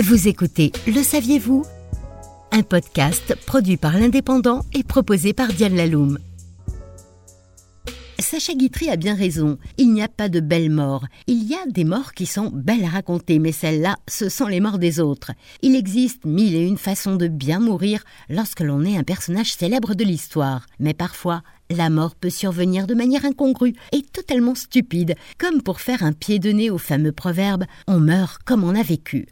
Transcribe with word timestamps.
Vous 0.00 0.28
écoutez 0.28 0.70
Le 0.86 1.02
saviez-vous? 1.02 1.64
Un 2.52 2.62
podcast 2.62 3.34
produit 3.46 3.76
par 3.76 3.98
l'Indépendant 3.98 4.64
et 4.72 4.84
proposé 4.84 5.32
par 5.32 5.48
Diane 5.48 5.74
Laloum. 5.74 6.20
Sacha 8.20 8.54
Guitry 8.54 8.90
a 8.90 8.96
bien 8.96 9.16
raison, 9.16 9.58
il 9.76 9.92
n'y 9.92 10.00
a 10.00 10.06
pas 10.06 10.28
de 10.28 10.38
belles 10.38 10.70
morts. 10.70 11.04
Il 11.26 11.42
y 11.42 11.54
a 11.54 11.66
des 11.66 11.82
morts 11.82 12.12
qui 12.12 12.26
sont 12.26 12.48
belles 12.54 12.84
à 12.84 12.90
raconter, 12.90 13.40
mais 13.40 13.50
celles-là, 13.50 13.96
ce 14.06 14.28
sont 14.28 14.46
les 14.46 14.60
morts 14.60 14.78
des 14.78 15.00
autres. 15.00 15.32
Il 15.62 15.74
existe 15.74 16.24
mille 16.24 16.54
et 16.54 16.64
une 16.64 16.78
façons 16.78 17.16
de 17.16 17.26
bien 17.26 17.58
mourir 17.58 18.04
lorsque 18.28 18.60
l'on 18.60 18.84
est 18.84 18.96
un 18.96 19.02
personnage 19.02 19.52
célèbre 19.52 19.96
de 19.96 20.04
l'histoire. 20.04 20.66
Mais 20.78 20.94
parfois, 20.94 21.42
la 21.70 21.90
mort 21.90 22.14
peut 22.14 22.30
survenir 22.30 22.86
de 22.86 22.94
manière 22.94 23.24
incongrue 23.24 23.74
et 23.90 24.02
totalement 24.02 24.54
stupide, 24.54 25.16
comme 25.38 25.60
pour 25.60 25.80
faire 25.80 26.04
un 26.04 26.12
pied 26.12 26.38
de 26.38 26.52
nez 26.52 26.70
au 26.70 26.78
fameux 26.78 27.10
proverbe 27.10 27.64
On 27.88 27.98
meurt 27.98 28.44
comme 28.44 28.62
on 28.62 28.76
a 28.76 28.84
vécu. 28.84 29.26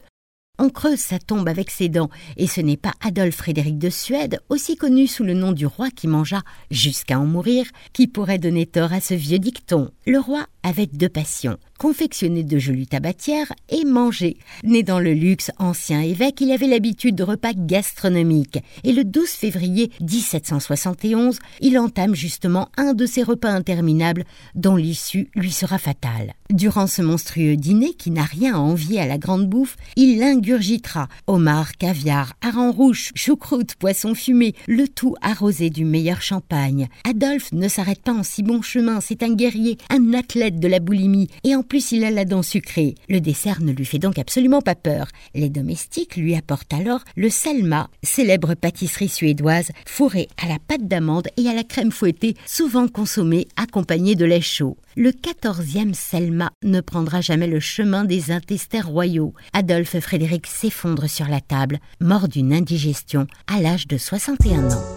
On 0.59 0.69
creuse 0.69 0.99
sa 0.99 1.19
tombe 1.19 1.47
avec 1.47 1.69
ses 1.69 1.87
dents, 1.87 2.09
et 2.35 2.47
ce 2.47 2.61
n'est 2.61 2.77
pas 2.77 2.93
Adolphe 3.01 3.35
Frédéric 3.35 3.77
de 3.77 3.91
Suède, 3.91 4.39
aussi 4.49 4.75
connu 4.75 5.05
sous 5.05 5.23
le 5.23 5.35
nom 5.35 5.51
du 5.51 5.67
roi 5.67 5.91
qui 5.91 6.07
mangea 6.07 6.41
jusqu'à 6.71 7.19
en 7.19 7.25
mourir, 7.25 7.67
qui 7.93 8.07
pourrait 8.07 8.39
donner 8.39 8.65
tort 8.65 8.91
à 8.91 8.99
ce 8.99 9.13
vieux 9.13 9.37
dicton. 9.37 9.91
Le 10.07 10.17
roi 10.19 10.47
avait 10.63 10.87
deux 10.87 11.09
passions, 11.09 11.57
confectionner 11.77 12.43
de 12.43 12.57
jolies 12.57 12.87
tabatières 12.87 13.53
et 13.69 13.85
manger. 13.85 14.37
Né 14.63 14.83
dans 14.83 14.99
le 14.99 15.13
luxe, 15.13 15.51
ancien 15.57 16.01
évêque, 16.01 16.41
il 16.41 16.51
avait 16.51 16.67
l'habitude 16.67 17.15
de 17.15 17.23
repas 17.23 17.53
gastronomiques, 17.53 18.59
et 18.83 18.93
le 18.93 19.03
12 19.03 19.29
février 19.29 19.91
1771, 20.01 21.39
il 21.61 21.77
entame 21.79 22.15
justement 22.15 22.69
un 22.77 22.93
de 22.93 23.05
ces 23.05 23.23
repas 23.23 23.49
interminables 23.49 24.25
dont 24.55 24.75
l'issue 24.75 25.29
lui 25.35 25.51
sera 25.51 25.77
fatale. 25.77 26.33
Durant 26.49 26.87
ce 26.87 27.01
monstrueux 27.01 27.57
dîner, 27.57 27.93
qui 27.93 28.11
n'a 28.11 28.23
rien 28.23 28.55
à 28.55 28.59
envier 28.59 28.99
à 28.99 29.05
la 29.05 29.17
grande 29.17 29.47
bouffe, 29.47 29.75
il 29.95 30.23
ingurgitera 30.23 31.07
homard, 31.27 31.73
caviar, 31.73 32.33
hareng 32.41 32.71
rouge, 32.71 33.11
choucroute, 33.15 33.75
poisson 33.75 34.15
fumé, 34.15 34.55
le 34.67 34.87
tout 34.87 35.15
arrosé 35.21 35.69
du 35.69 35.85
meilleur 35.85 36.21
champagne. 36.21 36.87
Adolphe 37.03 37.51
ne 37.51 37.67
s'arrête 37.67 38.01
pas 38.01 38.13
en 38.13 38.23
si 38.23 38.43
bon 38.43 38.61
chemin, 38.61 39.01
c'est 39.01 39.23
un 39.23 39.33
guerrier, 39.33 39.77
un 39.89 40.13
athlète 40.13 40.59
de 40.59 40.67
la 40.67 40.79
boulimie, 40.79 41.29
et 41.43 41.55
en 41.55 41.63
plus 41.67 41.91
il 41.91 42.03
a 42.03 42.11
la 42.11 42.25
dent 42.25 42.41
sucrée. 42.41 42.95
Le 43.09 43.19
dessert 43.19 43.61
ne 43.61 43.71
lui 43.71 43.85
fait 43.85 43.99
donc 43.99 44.17
absolument 44.17 44.61
pas 44.61 44.75
peur. 44.75 45.07
Les 45.35 45.49
domestiques 45.49 46.15
lui 46.15 46.35
apportent 46.35 46.73
alors 46.73 47.01
le 47.15 47.29
salma, 47.29 47.89
célèbre 48.03 48.55
pâtisserie 48.55 49.09
suédoise, 49.09 49.71
fourrée 49.85 50.29
à 50.41 50.47
la 50.47 50.57
pâte 50.59 50.87
d'amande 50.87 51.27
et 51.37 51.47
à 51.47 51.53
la 51.53 51.63
crème 51.63 51.91
fouettée, 51.91 52.35
souvent 52.45 52.87
consommée 52.87 53.47
accompagnée 53.55 54.15
de 54.15 54.25
lait 54.25 54.41
chaud. 54.41 54.77
Le 54.95 55.11
quatorzième 55.11 55.93
Selma 55.93 56.49
ne 56.63 56.81
prendra 56.81 57.21
jamais 57.21 57.47
le 57.47 57.59
chemin 57.59 58.03
des 58.03 58.31
intestins 58.31 58.81
royaux. 58.81 59.33
Adolphe 59.53 59.99
Frédéric 59.99 60.47
s'effondre 60.47 61.07
sur 61.07 61.27
la 61.27 61.41
table, 61.41 61.79
mort 62.01 62.27
d'une 62.27 62.51
indigestion 62.51 63.27
à 63.45 63.61
l'âge 63.61 63.87
de 63.87 63.97
61 63.97 64.71
ans. 64.71 64.96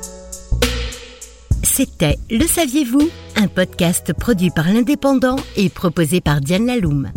C'était 1.73 2.19
Le 2.29 2.49
saviez-vous 2.49 3.09
Un 3.37 3.47
podcast 3.47 4.13
produit 4.13 4.51
par 4.51 4.67
l'Indépendant 4.73 5.37
et 5.57 5.69
proposé 5.69 6.21
par 6.21 6.41
Diane 6.41 6.67
Laloum. 6.67 7.13